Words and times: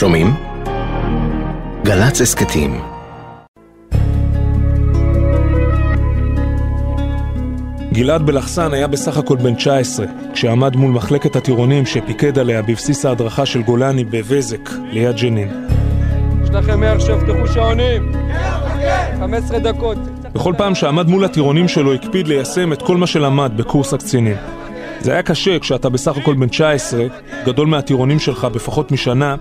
שומעים? 0.00 0.34
גל"צ 1.84 2.20
הסכתים 2.20 2.80
גלעד 7.92 8.22
בלחסן 8.26 8.72
היה 8.74 8.86
בסך 8.86 9.16
הכל 9.16 9.36
בן 9.36 9.54
19, 9.54 10.06
כשעמד 10.32 10.76
מול 10.76 10.90
מחלקת 10.90 11.36
הטירונים 11.36 11.86
שפיקד 11.86 12.38
עליה 12.38 12.62
בבסיס 12.62 13.04
ההדרכה 13.04 13.46
של 13.46 13.62
גולני 13.62 14.04
בבזק, 14.04 14.70
ליד 14.90 15.16
ג'נין. 15.16 15.66
יש 16.44 16.50
לכם 16.50 16.80
מעכשיו 16.80 17.20
תפתחו 17.20 17.52
שעונים. 17.54 18.12
15 19.18 19.58
דקות. 19.58 19.98
בכל 20.32 20.54
פעם 20.58 20.74
שעמד 20.74 21.08
מול 21.08 21.24
הטירונים 21.24 21.68
שלו 21.68 21.94
הקפיד 21.94 22.28
ליישם 22.28 22.72
את 22.72 22.82
כל 22.82 22.96
מה 22.96 23.06
שלמד 23.06 23.52
בקורס 23.56 23.94
הקצינים. 23.94 24.36
זה 25.00 25.12
היה 25.12 25.22
קשה 25.22 25.58
כשאתה 25.58 25.88
בסך 25.88 26.16
הכל 26.16 26.34
בן 26.34 26.48
19, 26.48 27.06
גדול 27.44 27.66
מהטירונים 27.66 28.18
שלך 28.18 28.44
בפחות 28.44 28.92
משנה, 28.92 29.36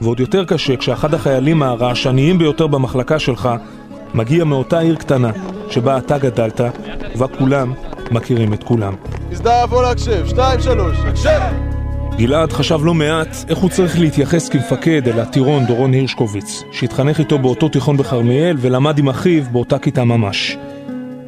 ועוד 0.00 0.20
יותר 0.20 0.44
קשה 0.44 0.76
כשאחד 0.76 1.14
החיילים 1.14 1.62
הרעשניים 1.62 2.38
ביותר 2.38 2.66
במחלקה 2.66 3.18
שלך 3.18 3.48
מגיע 4.14 4.44
מאותה 4.44 4.78
עיר 4.78 4.96
קטנה 4.96 5.30
שבה 5.70 5.98
אתה 5.98 6.18
גדלת, 6.18 6.60
ובה 7.14 7.26
כולם 7.38 7.72
מכירים 8.10 8.52
את 8.52 8.64
כולם. 8.64 8.94
הזדהה 9.32 9.66
בוא 9.66 9.82
להקשב, 9.82 10.26
שתיים 10.26 10.60
שלוש, 10.60 10.96
הקשב! 10.98 11.40
גלעד 12.18 12.52
חשב 12.52 12.78
לא 12.82 12.94
מעט 12.94 13.36
איך 13.48 13.58
הוא 13.58 13.70
צריך 13.70 13.98
להתייחס 14.00 14.48
כמפקד 14.48 15.08
אל 15.08 15.20
הטירון 15.20 15.66
דורון 15.66 15.92
הירשקוביץ, 15.92 16.62
שהתחנך 16.72 17.18
איתו 17.18 17.38
באותו 17.38 17.68
תיכון 17.68 17.96
בכרמיאל 17.96 18.56
ולמד 18.60 18.98
עם 18.98 19.08
אחיו 19.08 19.42
באותה 19.52 19.78
כיתה 19.78 20.04
ממש. 20.04 20.56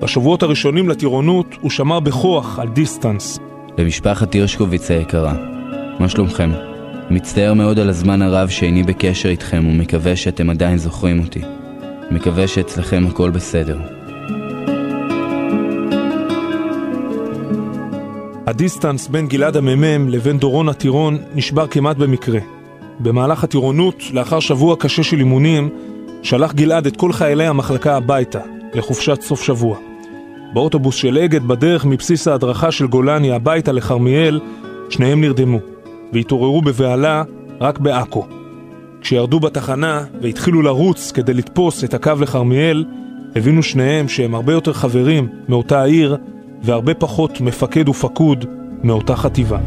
בשבועות 0.01 0.43
הראשונים 0.43 0.89
לטירונות 0.89 1.47
הוא 1.61 1.71
שמר 1.71 2.01
בכוח 2.01 2.59
על 2.59 2.69
דיסטנס. 2.69 3.39
למשפחת 3.79 4.33
הירשקוביץ 4.33 4.91
היקרה, 4.91 5.35
מה 5.99 6.09
שלומכם? 6.09 6.70
מצטער 7.11 7.55
מאוד 7.55 7.79
על 7.79 7.89
הזמן 7.89 8.23
הרב 8.23 8.49
שאיני 8.49 8.83
בקשר 8.83 9.29
איתכם 9.29 9.65
ומקווה 9.69 10.17
שאתם 10.17 10.51
עדיין 10.51 10.79
זוכרים 10.79 11.21
אותי. 11.21 11.41
מקווה 12.11 12.47
שאצלכם 12.47 13.05
הכל 13.09 13.31
בסדר. 13.31 13.79
הדיסטנס 18.47 19.09
בין 19.09 19.27
גלעד 19.27 19.57
המ"מ 19.57 20.09
לבין 20.09 20.39
דורון 20.39 20.69
הטירון 20.69 21.19
נשבר 21.35 21.67
כמעט 21.67 21.97
במקרה. 21.97 22.41
במהלך 23.01 23.45
הטירונות, 23.45 24.03
לאחר 24.13 24.41
שבוע 24.41 24.77
קשה 24.77 25.03
של 25.03 25.19
אימונים, 25.19 25.69
שלח 26.23 26.53
גלעד 26.53 26.87
את 26.87 26.97
כל 26.97 27.13
חיילי 27.13 27.47
המחלקה 27.47 27.97
הביתה, 27.97 28.41
לחופשת 28.75 29.21
סוף 29.21 29.43
שבוע. 29.43 29.77
באוטובוס 30.53 30.95
של 30.95 31.19
אגד 31.19 31.43
בדרך 31.43 31.85
מבסיס 31.85 32.29
ההדרכה 32.29 32.73
של 32.73 32.87
גולני 32.87 33.33
הביתה 33.33 33.73
לכרמיאל, 33.73 34.41
שניהם 34.91 35.21
נרדמו, 35.21 35.59
והתעוררו 36.13 36.63
בבהלה 36.63 37.23
רק 37.61 37.79
בעכו. 37.79 38.27
כשירדו 39.01 39.41
בתחנה 39.41 40.05
והתחילו 40.23 40.63
לרוץ 40.63 41.13
כדי 41.13 41.35
לתפוס 41.35 41.85
את 41.85 41.95
הקו 41.95 42.13
לכרמיאל, 42.21 42.85
הבינו 43.37 43.63
שניהם 43.63 44.09
שהם 44.09 44.35
הרבה 44.35 44.53
יותר 44.53 44.73
חברים 44.73 45.29
מאותה 45.49 45.81
העיר 45.81 46.17
והרבה 46.63 46.95
פחות 46.95 47.41
מפקד 47.41 47.89
ופקוד 47.89 48.45
מאותה 48.83 49.17
חטיבה. 49.17 49.59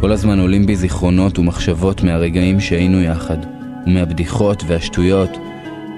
כל 0.00 0.12
הזמן 0.12 0.40
עולים 0.40 0.66
בי 0.66 0.76
זיכרונות 0.76 1.38
ומחשבות 1.38 2.02
מהרגעים 2.02 2.60
שהיינו 2.60 3.00
יחד, 3.02 3.36
ומהבדיחות 3.86 4.62
והשטויות, 4.66 5.30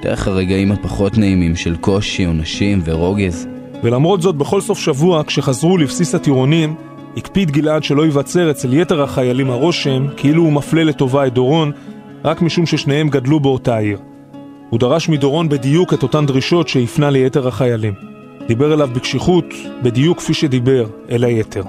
דרך 0.03 0.28
הרגעים 0.28 0.72
הפחות 0.72 1.19
נעימים 1.19 1.56
של 1.56 1.77
קושי, 1.77 2.25
עונשים 2.25 2.81
ורוגז. 2.84 3.47
ולמרות 3.83 4.22
זאת, 4.22 4.37
בכל 4.37 4.61
סוף 4.61 4.78
שבוע, 4.78 5.22
כשחזרו 5.27 5.78
לבסיס 5.78 6.15
הטירונים, 6.15 6.75
הקפיד 7.17 7.51
גלעד 7.51 7.84
שלא 7.84 8.03
ייווצר 8.03 8.51
אצל 8.51 8.75
יתר 8.75 9.03
החיילים 9.03 9.51
הרושם 9.51 10.07
כאילו 10.17 10.43
הוא 10.43 10.53
מפלה 10.53 10.84
לטובה 10.84 11.27
את 11.27 11.33
דורון, 11.34 11.73
רק 12.25 12.43
משום 12.43 12.67
ששניהם 12.67 13.09
גדלו 13.09 13.41
באותה 13.41 13.77
עיר. 13.77 13.98
הוא 14.71 14.81
דרש 14.81 15.09
מדורון 15.09 15.48
בדיוק 15.48 15.95
את 15.95 16.03
אותן 16.03 16.27
דרישות 16.27 16.69
שהפנה 16.69 17.11
ליתר 17.11 17.48
החיילים. 17.48 17.94
דיבר 18.49 18.75
אליו 18.75 18.91
בקשיחות, 18.94 19.44
בדיוק 19.83 20.19
כפי 20.19 20.34
שדיבר 20.34 20.87
אל 21.11 21.25
היתר. 21.25 21.62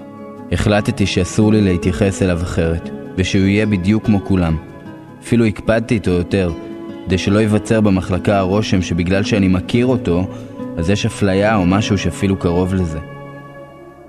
החלטתי 0.51 1.05
שאסור 1.05 1.51
לי 1.51 1.61
להתייחס 1.61 2.21
אליו 2.21 2.39
אחרת, 2.41 2.89
ושהוא 3.17 3.45
יהיה 3.45 3.65
בדיוק 3.65 4.05
כמו 4.05 4.25
כולם. 4.25 4.57
אפילו 5.23 5.45
הקפדתי 5.45 5.93
איתו 5.93 6.11
יותר, 6.11 6.51
כדי 7.05 7.17
שלא 7.17 7.39
ייווצר 7.39 7.81
במחלקה 7.81 8.37
הרושם 8.37 8.81
שבגלל 8.81 9.23
שאני 9.23 9.47
מכיר 9.47 9.85
אותו, 9.85 10.27
אז 10.77 10.89
יש 10.89 11.05
אפליה 11.05 11.55
או 11.55 11.65
משהו 11.65 11.97
שאפילו 11.97 12.35
קרוב 12.35 12.73
לזה. 12.73 12.99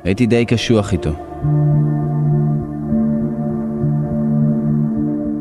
הייתי 0.05 0.27
די 0.27 0.45
קשוח 0.45 0.93
איתו. 0.93 1.26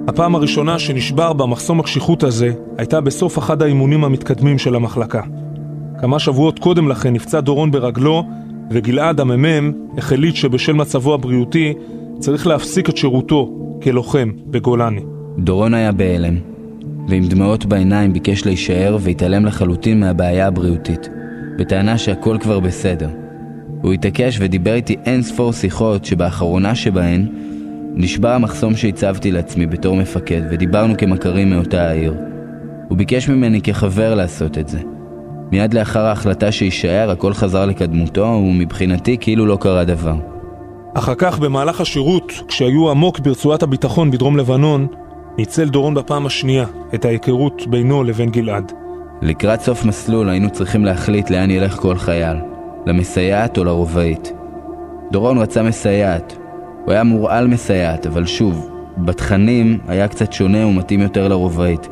הפעם 0.08 0.36
הראשונה 0.36 0.80
שנשבר 0.80 1.34
במחסום 1.34 1.80
הקשיחות 1.80 2.24
הזה 2.24 2.54
הייתה 2.78 3.02
בסוף 3.02 3.38
אחד 3.38 3.62
האימונים 3.62 4.04
המתקדמים 4.04 4.58
של 4.58 4.76
המחלקה. 4.76 5.22
כמה 6.02 6.20
שבועות 6.20 6.60
קודם 6.60 6.88
לכן 6.88 7.14
נפצע 7.14 7.40
דורון 7.40 7.72
ברגלו, 7.72 8.24
וגלעד 8.72 9.20
המ"מ 9.20 9.72
החליט 9.98 10.36
שבשל 10.36 10.74
מצבו 10.74 11.14
הבריאותי 11.14 11.74
צריך 12.20 12.48
להפסיק 12.48 12.90
את 12.90 12.98
שירותו 12.98 13.52
כלוחם 13.84 14.32
בגולני. 14.48 15.02
דורון 15.40 15.74
היה 15.74 15.92
בהלם, 15.92 16.36
ועם 17.08 17.28
דמעות 17.28 17.66
בעיניים 17.66 18.14
ביקש 18.14 18.46
להישאר 18.46 18.98
והתעלם 19.00 19.46
לחלוטין 19.46 20.00
מהבעיה 20.00 20.48
הבריאותית, 20.48 21.10
בטענה 21.58 21.98
שהכל 21.98 22.38
כבר 22.42 22.60
בסדר. 22.60 23.25
הוא 23.86 23.94
התעקש 23.94 24.38
ודיבר 24.42 24.74
איתי 24.74 24.96
אין 25.06 25.22
ספור 25.22 25.54
שיחות 25.54 26.06
שבאחרונה 26.06 26.76
שבהן 26.76 27.28
נשבר 27.96 28.30
המחסום 28.30 28.76
שהצבתי 28.76 29.32
לעצמי 29.32 29.66
בתור 29.66 29.96
מפקד 29.96 30.42
ודיברנו 30.52 30.98
כמכרים 30.98 31.50
מאותה 31.50 31.90
העיר. 31.90 32.14
הוא 32.90 32.98
ביקש 32.98 33.30
ממני 33.30 33.62
כחבר 33.62 34.16
לעשות 34.16 34.58
את 34.58 34.68
זה. 34.68 34.80
מיד 35.52 35.74
לאחר 35.74 36.06
ההחלטה 36.06 36.52
שיישאר 36.52 37.12
הכל 37.12 37.34
חזר 37.34 37.66
לקדמותו 37.66 38.22
ומבחינתי 38.22 39.18
כאילו 39.20 39.46
לא 39.46 39.58
קרה 39.62 39.84
דבר. 39.84 40.16
אחר 40.94 41.16
כך 41.18 41.40
במהלך 41.40 41.82
השירות, 41.82 42.34
כשהיו 42.48 42.90
עמוק 42.90 43.20
ברצועת 43.20 43.64
הביטחון 43.64 44.12
בדרום 44.12 44.38
לבנון, 44.38 44.88
ניצל 45.38 45.70
דורון 45.70 45.94
בפעם 45.94 46.26
השנייה 46.26 46.66
את 46.96 47.06
ההיכרות 47.06 47.68
בינו 47.68 48.04
לבין 48.04 48.30
גלעד. 48.30 48.72
לקראת 49.22 49.62
סוף 49.62 49.86
מסלול 49.86 50.30
היינו 50.30 50.50
צריכים 50.50 50.86
להחליט 50.86 51.30
לאן 51.30 51.52
ילך 51.52 51.76
כל 51.76 51.98
חייל, 51.98 52.38
למסייעת 52.86 53.58
או 53.58 53.64
לרובעית. 53.64 54.34
דורון 55.12 55.38
רצה 55.38 55.64
מסייעת, 55.64 56.38
הוא 56.86 56.94
היה 56.94 57.04
מורעל 57.04 57.48
מסייעת, 57.48 58.08
אבל 58.08 58.26
שוב, 58.26 58.70
בתכנים 58.98 59.80
היה 59.88 60.08
קצת 60.08 60.34
שונה 60.34 60.68
ומתאים 60.68 61.02
יותר 61.02 61.28
לרובעית. 61.28 61.88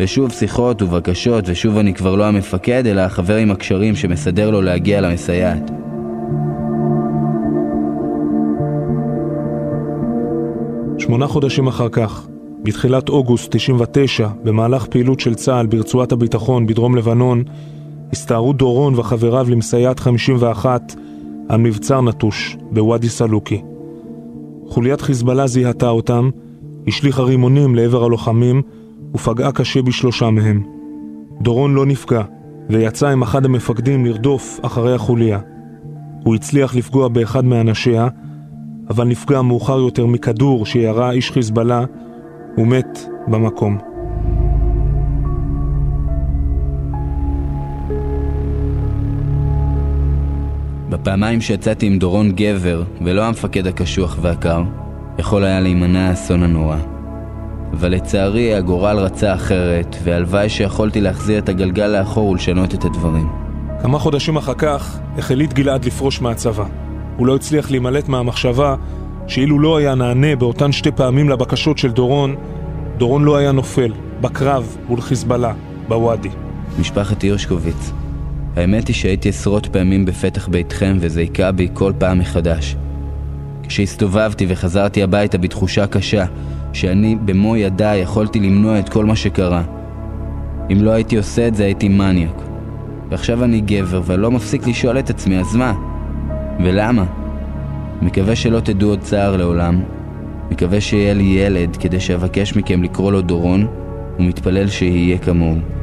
ושוב 0.00 0.32
שיחות 0.32 0.82
ובקשות, 0.82 1.44
ושוב 1.48 1.78
אני 1.78 1.94
כבר 1.94 2.16
לא 2.16 2.24
המפקד, 2.24 2.86
אלא 2.86 3.00
החבר 3.00 3.36
עם 3.36 3.50
הקשרים 3.50 3.96
שמסדר 3.96 4.50
לו 4.50 4.62
להגיע 4.62 5.00
למסייעת. 5.00 5.70
שמונה 10.98 11.26
חודשים 11.26 11.66
אחר 11.66 11.88
כך, 11.88 12.28
בתחילת 12.62 13.08
אוגוסט 13.08 13.56
99, 13.56 14.28
במהלך 14.44 14.86
פעילות 14.86 15.20
של 15.20 15.34
צה"ל 15.34 15.66
ברצועת 15.66 16.12
הביטחון 16.12 16.66
בדרום 16.66 16.96
לבנון, 16.96 17.44
הסתערו 18.12 18.52
דורון 18.52 18.94
וחבריו 18.96 19.46
למסייעת 19.50 20.00
51 20.00 20.94
על 21.48 21.60
מבצר 21.60 22.00
נטוש 22.00 22.56
בוואדי 22.70 23.08
סלוקי. 23.08 23.62
חוליית 24.66 25.00
חיזבאללה 25.00 25.46
זיהתה 25.46 25.88
אותם, 25.88 26.30
השליכה 26.86 27.22
רימונים 27.22 27.74
לעבר 27.74 28.04
הלוחמים 28.04 28.62
ופגעה 29.14 29.52
קשה 29.52 29.82
בשלושה 29.82 30.30
מהם. 30.30 30.62
דורון 31.40 31.74
לא 31.74 31.86
נפגע, 31.86 32.22
ויצא 32.70 33.08
עם 33.08 33.22
אחד 33.22 33.44
המפקדים 33.44 34.06
לרדוף 34.06 34.60
אחרי 34.62 34.94
החוליה. 34.94 35.38
הוא 36.24 36.34
הצליח 36.34 36.76
לפגוע 36.76 37.08
באחד 37.08 37.44
מאנשיה, 37.44 38.08
אבל 38.90 39.06
נפגע 39.06 39.42
מאוחר 39.42 39.78
יותר 39.78 40.06
מכדור 40.06 40.66
שירה 40.66 41.10
איש 41.10 41.30
חיזבאללה 41.30 41.84
ומת 42.58 43.08
במקום. 43.28 43.87
בפעמיים 50.88 51.40
שיצאתי 51.40 51.86
עם 51.86 51.98
דורון 51.98 52.32
גבר, 52.32 52.82
ולא 53.00 53.24
המפקד 53.24 53.66
הקשוח 53.66 54.16
והקר, 54.20 54.62
יכול 55.18 55.44
היה 55.44 55.60
להימנע 55.60 56.08
האסון 56.08 56.42
הנורא. 56.42 56.76
אבל 57.72 57.88
לצערי 57.88 58.54
הגורל 58.54 58.98
רצה 58.98 59.34
אחרת, 59.34 59.96
והלוואי 60.04 60.48
שיכולתי 60.48 61.00
להחזיר 61.00 61.38
את 61.38 61.48
הגלגל 61.48 61.86
לאחור 61.86 62.28
ולשנות 62.28 62.74
את 62.74 62.84
הדברים. 62.84 63.28
כמה 63.82 63.98
חודשים 63.98 64.36
אחר 64.36 64.54
כך 64.54 64.98
החליט 65.18 65.52
גלעד 65.52 65.84
לפרוש 65.84 66.20
מהצבא. 66.20 66.64
הוא 67.16 67.26
לא 67.26 67.36
הצליח 67.36 67.70
להימלט 67.70 68.08
מהמחשבה 68.08 68.74
שאילו 69.26 69.58
לא 69.58 69.76
היה 69.76 69.94
נענה 69.94 70.36
באותן 70.36 70.72
שתי 70.72 70.90
פעמים 70.90 71.28
לבקשות 71.28 71.78
של 71.78 71.90
דורון, 71.90 72.36
דורון 72.98 73.24
לא 73.24 73.36
היה 73.36 73.52
נופל, 73.52 73.92
בקרב 74.20 74.76
מול 74.88 75.00
חיזבאללה, 75.00 75.52
בוואדי. 75.88 76.28
משפחת 76.80 77.22
הירשקוביץ, 77.22 77.92
האמת 78.56 78.88
היא 78.88 78.96
שהייתי 78.96 79.28
עשרות 79.28 79.66
פעמים 79.66 80.04
בפתח 80.04 80.48
ביתכם 80.48 80.96
וזה 81.00 81.20
היכה 81.20 81.52
בי 81.52 81.68
כל 81.74 81.92
פעם 81.98 82.18
מחדש. 82.18 82.76
כשהסתובבתי 83.68 84.46
וחזרתי 84.48 85.02
הביתה 85.02 85.38
בתחושה 85.38 85.86
קשה, 85.86 86.24
שאני 86.72 87.16
במו 87.24 87.56
ידיי 87.56 88.00
יכולתי 88.00 88.40
למנוע 88.40 88.78
את 88.78 88.88
כל 88.88 89.04
מה 89.04 89.16
שקרה. 89.16 89.62
אם 90.72 90.78
לא 90.82 90.90
הייתי 90.90 91.16
עושה 91.16 91.48
את 91.48 91.54
זה 91.54 91.64
הייתי 91.64 91.88
מניאק. 91.88 92.42
ועכשיו 93.10 93.44
אני 93.44 93.60
גבר 93.60 94.02
ולא 94.04 94.30
מפסיק 94.30 94.66
לשאול 94.66 94.98
את 94.98 95.10
עצמי, 95.10 95.38
אז 95.38 95.56
מה? 95.56 95.74
ולמה? 96.64 97.04
מקווה 98.02 98.36
שלא 98.36 98.60
תדעו 98.60 98.90
עוד 98.90 99.00
צער 99.00 99.36
לעולם. 99.36 99.82
מקווה 100.50 100.80
שיהיה 100.80 101.14
לי 101.14 101.24
ילד 101.24 101.76
כדי 101.76 102.00
שאבקש 102.00 102.56
מכם 102.56 102.82
לקרוא 102.82 103.12
לו 103.12 103.20
דורון, 103.20 103.66
ומתפלל 104.18 104.68
שיהיה 104.68 105.18
כמוהו. 105.18 105.77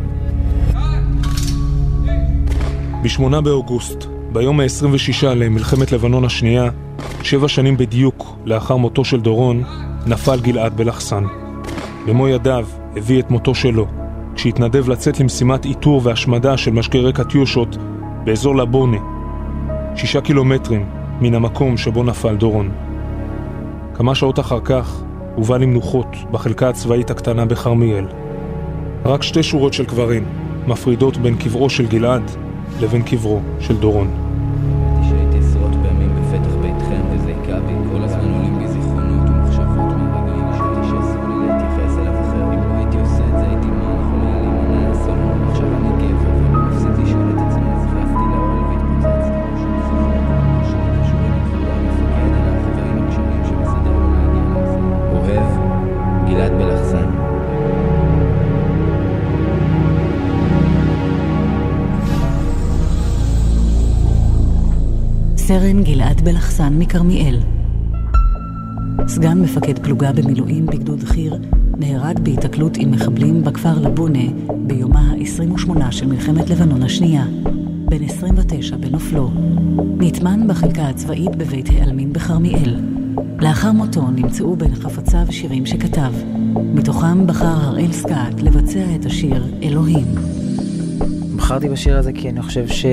ב-8 3.06 3.42
באוגוסט, 3.42 4.06
ביום 4.32 4.60
ה-26 4.60 5.26
למלחמת 5.26 5.92
לבנון 5.92 6.26
השנייה, 6.26 6.70
שבע 7.24 7.48
שנים 7.48 7.78
בדיוק 7.78 8.38
לאחר 8.46 8.76
מותו 8.76 9.06
של 9.06 9.22
דורון, 9.22 9.64
נפל 10.08 10.40
גלעד 10.42 10.78
בלחסן. 10.78 11.24
במו 12.08 12.28
ידיו 12.28 12.68
הביא 12.96 13.20
את 13.20 13.32
מותו 13.32 13.56
שלו, 13.56 13.88
כשהתנדב 14.36 14.90
לצאת 14.90 15.20
למשימת 15.20 15.66
איתור 15.66 16.02
והשמדה 16.04 16.58
של 16.58 16.72
משגרי 16.72 17.14
קטיושות 17.14 17.78
באזור 18.24 18.56
לבונה, 18.56 18.98
שישה 19.96 20.22
קילומטרים 20.22 20.86
מן 21.22 21.36
המקום 21.36 21.78
שבו 21.78 22.04
נפל 22.04 22.36
דורון. 22.36 22.72
כמה 23.94 24.16
שעות 24.16 24.40
אחר 24.40 24.60
כך 24.64 25.02
הובא 25.36 25.58
למנוחות 25.58 26.16
בחלקה 26.32 26.70
הצבאית 26.70 27.12
הקטנה 27.12 27.46
בכרמיאל. 27.46 28.06
רק 29.06 29.24
שתי 29.24 29.44
שורות 29.44 29.74
של 29.74 29.86
קברים 29.86 30.26
מפרידות 30.68 31.18
בין 31.18 31.36
קברו 31.36 31.70
של 31.70 31.86
גלעד 31.86 32.45
לבין 32.82 33.02
קברו 33.02 33.42
של 33.60 33.78
דורון. 33.78 34.08
סרן 65.48 65.84
גלעד 65.84 66.22
בלחסן 66.22 66.74
מכרמיאל. 66.80 67.40
סגן 69.08 69.42
מפקד 69.42 69.80
פלוגה 69.80 70.12
במילואים 70.12 70.66
בגדוד 70.66 71.04
חי"ר 71.04 71.36
נהרג 71.78 72.20
בהיתקלות 72.20 72.78
עם 72.78 72.92
מחבלים 72.92 73.44
בכפר 73.44 73.80
לבונה 73.80 74.24
ביומה 74.68 75.00
ה-28 75.00 75.92
של 75.92 76.08
מלחמת 76.08 76.50
לבנון 76.50 76.84
השנייה, 76.84 77.26
בן 77.90 78.04
29 78.04 78.78
בנופלו. 78.78 79.32
נטמן 79.98 80.48
בחלקה 80.48 80.88
הצבאית 80.88 81.36
בבית 81.36 81.70
העלמין 81.70 82.14
בכרמיאל. 82.14 82.80
לאחר 83.40 83.72
מותו 83.72 84.12
נמצאו 84.12 84.56
בין 84.56 84.76
חפציו 84.76 85.26
שירים 85.30 85.66
שכתב. 85.66 86.14
מתוכם 86.74 87.28
בחר 87.28 87.46
הראל 87.46 87.92
סקאט 87.92 88.42
לבצע 88.42 88.96
את 88.96 89.06
השיר 89.06 89.46
"אלוהים". 89.64 90.08
בחרתי 91.36 91.70
בשיר 91.70 91.98
הזה 91.98 92.14
כי 92.14 92.30
אני 92.30 92.42
חושב 92.42 92.68
ש... 92.68 92.86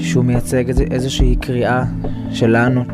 שהוא 0.00 0.24
מייצג 0.24 0.68
איז, 0.68 0.80
איזושהי 0.80 1.36
קריאה 1.36 1.84
שלנו 2.30 2.84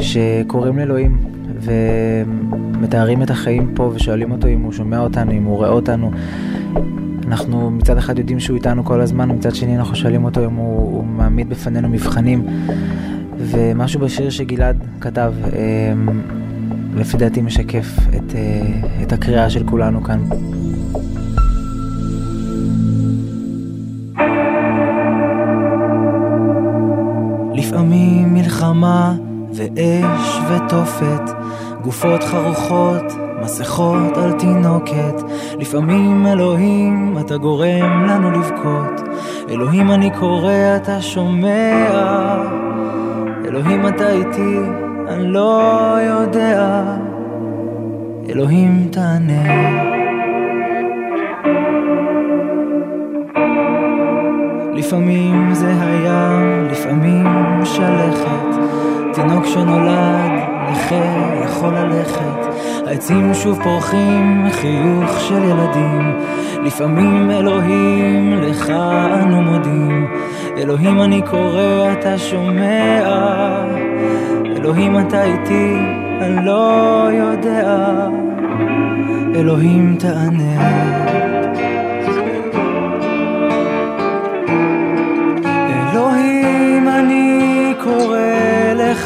שקוראים 0.00 0.78
לאלוהים 0.78 1.18
ומתארים 1.60 3.22
את 3.22 3.30
החיים 3.30 3.72
פה 3.74 3.92
ושואלים 3.94 4.32
אותו 4.32 4.48
אם 4.48 4.60
הוא 4.60 4.72
שומע 4.72 4.98
אותנו, 5.00 5.32
אם 5.32 5.44
הוא 5.44 5.56
רואה 5.56 5.68
אותנו. 5.68 6.10
אנחנו 7.26 7.70
מצד 7.70 7.98
אחד 7.98 8.18
יודעים 8.18 8.40
שהוא 8.40 8.56
איתנו 8.56 8.84
כל 8.84 9.00
הזמן, 9.00 9.30
ומצד 9.30 9.54
שני 9.54 9.76
אנחנו 9.76 9.96
שואלים 9.96 10.24
אותו 10.24 10.44
אם 10.44 10.54
הוא, 10.54 10.96
הוא 10.96 11.04
מעמיד 11.04 11.48
בפנינו 11.48 11.88
מבחנים. 11.88 12.46
ומשהו 13.38 14.00
בשיר 14.00 14.30
שגלעד 14.30 14.84
כתב, 15.00 15.34
אמ, 15.46 16.20
לפי 16.96 17.16
דעתי 17.16 17.42
משקף 17.42 17.86
את, 18.16 18.34
אה, 18.34 19.02
את 19.02 19.12
הקריאה 19.12 19.50
של 19.50 19.66
כולנו 19.66 20.02
כאן. 20.04 20.20
לפעמים 27.86 28.34
מלחמה 28.34 29.14
ואש 29.52 30.38
ותופת, 30.48 31.30
גופות 31.82 32.24
חרוכות, 32.24 33.12
מסכות 33.42 34.16
על 34.16 34.32
תינוקת. 34.32 35.22
לפעמים 35.58 36.26
אלוהים, 36.26 37.18
אתה 37.20 37.36
גורם 37.36 38.06
לנו 38.08 38.30
לבכות. 38.30 39.08
אלוהים 39.48 39.90
אני 39.90 40.10
קורא, 40.10 40.76
אתה 40.76 41.02
שומע. 41.02 41.86
אלוהים 43.44 43.88
אתה 43.88 44.10
איתי, 44.10 44.58
אני 45.08 45.32
לא 45.32 45.96
יודע. 46.02 46.82
אלוהים 48.28 48.88
תענה. 48.92 50.05
לפעמים 54.86 55.54
זה 55.54 55.72
היה, 55.80 56.38
לפעמים 56.70 57.26
שלכת, 57.64 58.62
תינוק 59.14 59.46
שנולד, 59.46 60.30
נכה, 60.70 61.34
יכול 61.44 61.74
ללכת, 61.74 62.46
העצים 62.86 63.34
שוב 63.34 63.62
פורחים, 63.62 64.46
חיוך 64.50 65.20
של 65.20 65.44
ילדים, 65.44 66.18
לפעמים 66.64 67.30
אלוהים, 67.30 68.32
לך 68.32 68.70
אנו 69.22 69.42
מודים, 69.42 70.08
אלוהים 70.56 71.02
אני 71.02 71.22
קורא, 71.22 71.92
אתה 71.92 72.18
שומע, 72.18 73.02
אלוהים 74.56 74.98
אתה 75.00 75.24
איתי, 75.24 75.78
אני 76.20 76.46
לא 76.46 77.08
יודע, 77.12 77.86
אלוהים 79.34 79.96
תענה. 79.98 81.35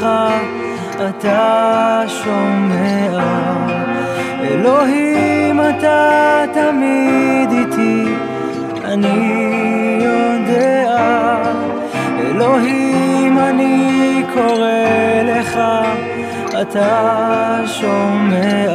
לך 0.01 0.07
אתה 1.09 2.03
שומע. 2.09 3.19
אלוהים 4.43 5.61
אתה 5.61 6.45
תמיד 6.53 7.51
איתי 7.51 8.05
אני 8.85 10.01
יודע. 10.03 10.97
אלוהים 12.21 13.39
אני 13.39 14.25
קורא 14.35 15.23
לך 15.25 15.61
אתה 16.61 17.61
שומע. 17.67 18.73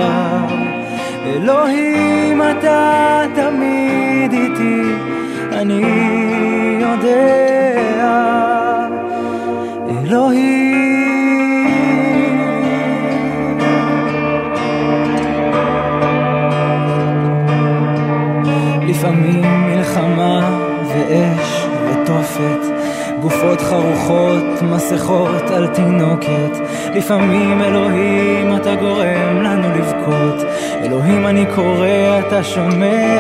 אלוהים 1.26 2.42
אתה 2.42 3.22
תמיד 3.36 4.34
איתי 4.34 4.82
אני 5.52 5.82
יודע 6.82 7.45
חרוכות, 23.70 24.62
מסכות 24.62 25.52
על 25.56 25.68
תינוקת. 25.68 26.60
לפעמים 26.96 27.62
אלוהים 27.62 28.56
אתה 28.56 28.76
גורם 28.76 29.42
לנו 29.42 29.70
לבכות, 29.76 30.46
אלוהים 30.84 31.28
אני 31.28 31.46
קורא 31.56 32.20
אתה 32.20 32.44
שומע, 32.44 33.20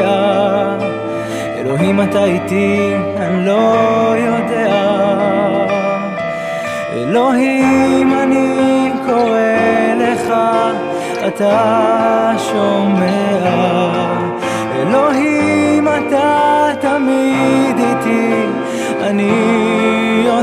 אלוהים 1.57 2.01
אתה 2.01 2.23
איתי 2.23 2.93
אני 3.17 3.45
לא 3.45 4.13
יודע. 4.17 4.95
אלוהים 6.93 8.13
אני 8.23 8.91
קורא 9.05 9.39
לך 9.97 10.33
אתה 11.27 12.31
שומע 12.37 14.05
אלוהים 14.81 15.87
אתה 15.87 16.69
תמיד 16.81 17.77
איתי, 17.79 18.43
אני 19.01 19.74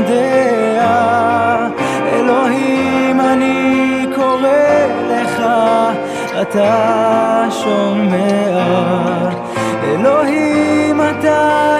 יודע. 0.09 1.67
אלוהים 2.13 3.21
אני 3.21 4.05
קורא 4.15 4.49
לך, 5.09 5.43
אתה 6.41 7.45
שומע. 7.49 9.29
אלוהים 9.83 11.01
אתה 11.01 11.72